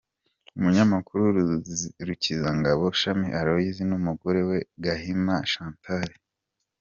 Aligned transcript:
Umunyamakuru 0.57 1.23
Rukizangabo 2.07 2.83
Shami 2.99 3.27
Aloys 3.39 3.77
n’umugore 3.89 4.39
we 4.49 4.57
Gahima 4.83 5.35
Chantal. 5.51 6.09